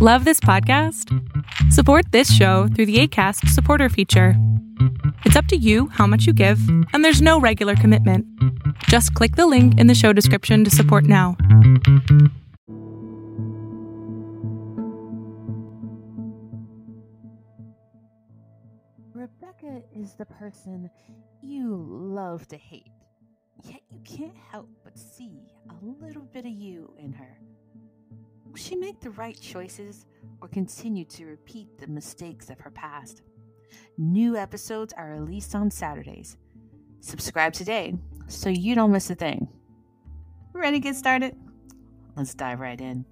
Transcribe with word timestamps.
Love 0.00 0.24
this 0.24 0.38
podcast? 0.38 1.12
Support 1.72 2.12
this 2.12 2.32
show 2.32 2.68
through 2.68 2.86
the 2.86 3.00
ACAST 3.00 3.48
supporter 3.48 3.88
feature. 3.88 4.34
It's 5.24 5.34
up 5.34 5.46
to 5.46 5.56
you 5.56 5.88
how 5.88 6.06
much 6.06 6.24
you 6.24 6.32
give, 6.32 6.60
and 6.92 7.04
there's 7.04 7.20
no 7.20 7.40
regular 7.40 7.74
commitment. 7.74 8.24
Just 8.84 9.12
click 9.14 9.34
the 9.34 9.48
link 9.48 9.76
in 9.76 9.88
the 9.88 9.96
show 9.96 10.12
description 10.12 10.62
to 10.62 10.70
support 10.70 11.02
now. 11.02 11.36
Rebecca 19.12 19.82
is 19.92 20.14
the 20.14 20.26
person 20.26 20.88
you 21.42 21.74
love 21.90 22.46
to 22.46 22.56
hate, 22.56 22.92
yet 23.64 23.80
you 23.90 23.98
can't 24.04 24.36
help 24.52 24.68
but 24.84 24.96
see 24.96 25.40
a 25.70 25.74
little 25.84 26.22
bit 26.32 26.46
of 26.46 26.52
you 26.52 26.94
in 27.00 27.12
her. 27.14 27.40
Will 28.48 28.56
she 28.56 28.76
make 28.76 29.00
the 29.00 29.10
right 29.10 29.38
choices 29.38 30.06
or 30.40 30.48
continue 30.48 31.04
to 31.04 31.26
repeat 31.26 31.78
the 31.78 31.86
mistakes 31.86 32.50
of 32.50 32.58
her 32.60 32.70
past? 32.70 33.22
New 33.96 34.36
episodes 34.36 34.94
are 34.96 35.10
released 35.10 35.54
on 35.54 35.70
Saturdays. 35.70 36.36
Subscribe 37.00 37.52
today 37.52 37.94
so 38.26 38.48
you 38.48 38.74
don't 38.74 38.92
miss 38.92 39.10
a 39.10 39.14
thing. 39.14 39.48
Ready 40.52 40.78
to 40.78 40.82
get 40.82 40.96
started? 40.96 41.36
Let's 42.16 42.34
dive 42.34 42.60
right 42.60 42.80
in. 42.80 43.04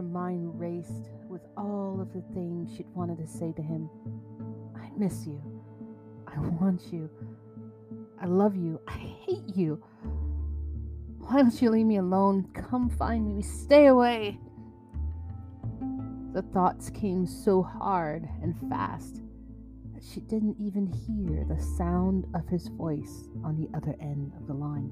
Her 0.00 0.06
mind 0.06 0.58
raced 0.58 1.10
with 1.28 1.42
all 1.58 1.98
of 2.00 2.10
the 2.14 2.22
things 2.32 2.74
she'd 2.74 2.86
wanted 2.94 3.18
to 3.18 3.26
say 3.26 3.52
to 3.52 3.60
him. 3.60 3.90
I 4.74 4.88
miss 4.96 5.26
you. 5.26 5.38
I 6.26 6.38
want 6.38 6.90
you. 6.90 7.10
I 8.18 8.24
love 8.24 8.56
you. 8.56 8.80
I 8.88 8.92
hate 8.92 9.54
you. 9.54 9.84
Why 11.18 11.42
don't 11.42 11.60
you 11.60 11.68
leave 11.68 11.84
me 11.84 11.98
alone? 11.98 12.48
Come 12.54 12.88
find 12.88 13.28
me. 13.28 13.42
Stay 13.42 13.88
away. 13.88 14.40
The 16.32 16.42
thoughts 16.54 16.88
came 16.88 17.26
so 17.26 17.62
hard 17.62 18.26
and 18.42 18.58
fast 18.70 19.20
that 19.92 20.02
she 20.02 20.20
didn't 20.20 20.56
even 20.58 20.86
hear 20.86 21.44
the 21.44 21.62
sound 21.76 22.26
of 22.34 22.48
his 22.48 22.68
voice 22.68 23.28
on 23.44 23.54
the 23.54 23.68
other 23.76 23.94
end 24.00 24.32
of 24.40 24.46
the 24.46 24.54
line. 24.54 24.90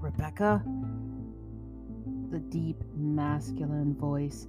Rebecca? 0.00 0.64
The 2.30 2.38
deep, 2.38 2.82
masculine 2.96 3.94
voice 3.94 4.46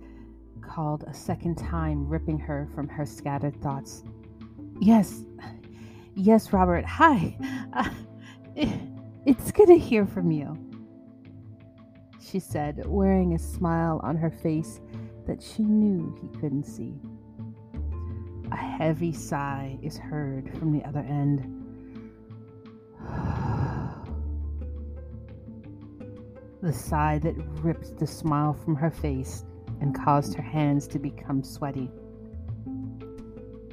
called 0.62 1.04
a 1.08 1.14
second 1.14 1.58
time, 1.58 2.08
ripping 2.08 2.40
her 2.40 2.70
from 2.73 2.88
her 2.88 3.06
scattered 3.06 3.62
thoughts. 3.62 4.04
Yes, 4.80 5.23
yes, 6.16 6.54
Robert. 6.54 6.86
Hi. 6.86 7.38
Uh, 7.74 7.90
it's 9.26 9.52
good 9.52 9.68
to 9.68 9.78
hear 9.78 10.06
from 10.06 10.31
you, 10.31 10.58
she 12.22 12.40
said, 12.40 12.86
wearing 12.86 13.34
a 13.34 13.40
smile 13.40 14.00
on 14.04 14.16
her 14.18 14.31
face 14.31 14.80
that 15.26 15.42
she 15.42 15.64
knew 15.64 16.16
he 16.22 16.28
couldn't 16.40 16.66
see. 16.66 16.94
A 18.52 18.56
heavy 18.56 19.14
sigh 19.14 19.78
is 19.81 19.98
heard 19.98 20.56
from 20.58 20.72
the 20.72 20.84
other 20.86 21.00
end. 21.00 21.62
The 26.64 26.72
sigh 26.72 27.19
that 27.19 27.36
ripped 27.61 28.00
the 28.00 28.08
smile 28.08 28.53
from 28.53 28.73
her 28.73 28.89
face 28.89 29.44
and 29.81 29.94
caused 29.94 30.33
her 30.33 30.42
hands 30.42 30.88
to 30.88 30.97
become 30.97 31.44
sweaty. 31.44 31.92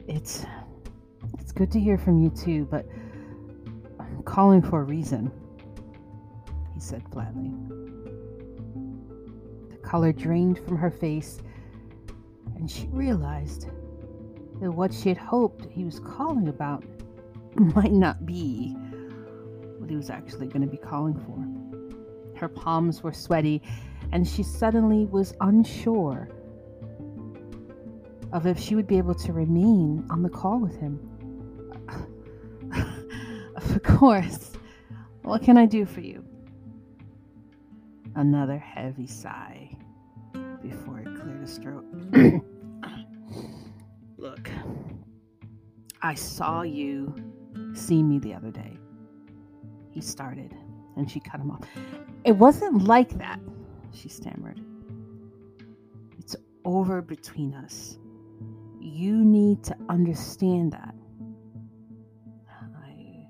It's 0.09 0.45
it's 1.39 1.53
good 1.53 1.71
to 1.71 1.79
hear 1.79 1.97
from 1.97 2.21
you 2.21 2.31
too, 2.31 2.67
but 2.69 2.85
I'm 4.01 4.25
calling 4.25 4.61
for 4.61 4.81
a 4.81 4.85
reason, 4.85 5.31
he 6.75 6.81
said 6.81 7.05
flatly. 7.13 7.53
The 9.71 9.77
color 9.77 10.13
drained 10.13 10.59
from 10.59 10.77
her 10.77 10.91
face, 10.91 11.39
and 12.57 12.69
she 12.69 12.89
realized 12.89 13.69
that 14.61 14.73
what 14.73 14.93
she 14.93 15.09
had 15.11 15.19
hoped 15.19 15.67
he 15.71 15.85
was 15.85 16.01
calling 16.01 16.49
about 16.49 16.85
might 17.55 17.93
not 17.93 18.27
be 18.27 18.73
what 19.79 19.89
he 19.89 19.95
was 19.95 20.11
actually 20.11 20.49
going 20.49 20.63
to 20.63 20.67
be 20.67 20.77
calling 20.77 21.15
for. 21.15 21.60
Her 22.41 22.49
palms 22.49 23.03
were 23.03 23.13
sweaty, 23.13 23.63
and 24.13 24.27
she 24.27 24.43
suddenly 24.43 25.05
was 25.05 25.35
unsure 25.43 26.29
of 28.33 28.47
if 28.47 28.59
she 28.59 28.75
would 28.75 28.87
be 28.87 28.97
able 28.97 29.15
to 29.15 29.33
remain 29.33 30.07
on 30.09 30.23
the 30.23 30.31
call 30.31 30.59
with 30.59 30.77
him. 30.77 30.99
of 33.57 33.83
course. 33.83 34.53
What 35.23 35.43
can 35.43 35.59
I 35.59 35.67
do 35.67 35.85
for 35.85 36.01
you? 36.01 36.25
Another 38.15 38.59
heavy 38.59 39.07
sigh 39.07 39.77
before 40.63 41.01
it 41.01 41.21
cleared 41.21 41.43
his 41.43 41.59
throat. 41.59 41.85
Look, 44.17 44.51
I 46.01 46.15
saw 46.15 46.63
you 46.63 47.15
see 47.75 48.03
me 48.03 48.19
the 48.19 48.33
other 48.35 48.51
day. 48.51 48.79
He 49.91 50.01
started, 50.01 50.55
and 50.97 51.11
she 51.11 51.21
cut 51.21 51.41
him 51.41 51.51
off. 51.51 51.63
It 52.25 52.33
wasn't 52.33 52.85
like 52.85 53.17
that, 53.19 53.41
she 53.93 54.09
stammered. 54.09 54.61
It's 56.19 56.37
over 56.65 57.01
between 57.03 57.55
us. 57.55 57.99
You 58.81 59.17
need 59.17 59.63
to 59.65 59.77
understand 59.89 60.73
that. 60.73 60.95
I, 62.77 63.27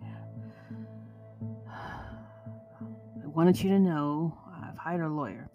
I 1.68 3.26
wanted 3.26 3.62
you 3.62 3.70
to 3.70 3.78
know 3.78 4.36
I've 4.62 4.76
hired 4.76 5.02
a 5.02 5.08
lawyer. 5.08 5.48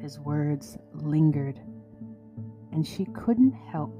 His 0.00 0.18
words 0.20 0.76
lingered, 0.92 1.60
and 2.72 2.86
she 2.86 3.06
couldn't 3.06 3.52
help 3.52 3.94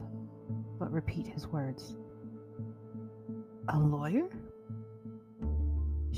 but 0.79 0.93
repeat 0.93 1.27
his 1.27 1.47
words. 1.47 1.97
A 3.69 3.79
lawyer? 3.79 4.29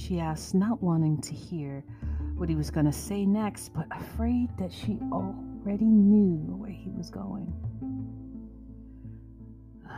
She 0.06 0.20
asked, 0.20 0.54
not 0.54 0.80
wanting 0.80 1.20
to 1.22 1.34
hear 1.34 1.82
what 2.36 2.48
he 2.48 2.54
was 2.54 2.70
going 2.70 2.86
to 2.86 2.92
say 2.92 3.26
next, 3.26 3.74
but 3.74 3.86
afraid 3.90 4.56
that 4.56 4.72
she 4.72 5.00
already 5.10 5.86
knew 5.86 6.54
where 6.54 6.70
he 6.70 6.90
was 6.90 7.10
going. 7.10 7.52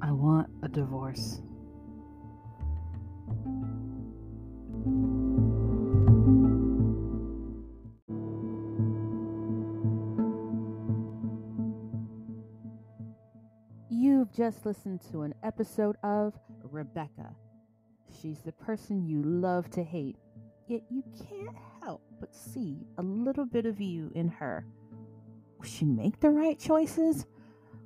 I 0.00 0.10
want 0.10 0.48
a 0.62 0.68
divorce. 0.68 1.42
You've 13.90 14.32
just 14.32 14.64
listened 14.64 15.02
to 15.12 15.22
an 15.22 15.34
episode 15.42 15.96
of 16.02 16.32
Rebecca. 16.72 17.34
She's 18.20 18.40
the 18.40 18.52
person 18.52 19.06
you 19.06 19.22
love 19.22 19.70
to 19.70 19.82
hate, 19.82 20.16
yet 20.66 20.82
you 20.90 21.02
can't 21.28 21.56
help 21.82 22.02
but 22.20 22.34
see 22.34 22.86
a 22.98 23.02
little 23.02 23.44
bit 23.44 23.66
of 23.66 23.80
you 23.80 24.10
in 24.14 24.28
her. 24.28 24.66
Will 25.58 25.66
she 25.66 25.84
make 25.84 26.20
the 26.20 26.30
right 26.30 26.58
choices 26.58 27.26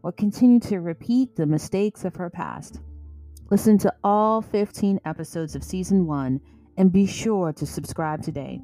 or 0.02 0.12
continue 0.12 0.60
to 0.60 0.80
repeat 0.80 1.36
the 1.36 1.46
mistakes 1.46 2.04
of 2.04 2.16
her 2.16 2.30
past? 2.30 2.80
Listen 3.50 3.78
to 3.78 3.94
all 4.02 4.40
15 4.42 5.00
episodes 5.04 5.54
of 5.54 5.64
season 5.64 6.06
one 6.06 6.40
and 6.76 6.90
be 6.90 7.06
sure 7.06 7.52
to 7.52 7.66
subscribe 7.66 8.22
today. 8.22 8.60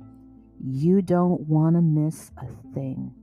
You 0.64 1.02
don't 1.02 1.40
want 1.42 1.76
to 1.76 1.82
miss 1.82 2.30
a 2.38 2.46
thing. 2.74 3.14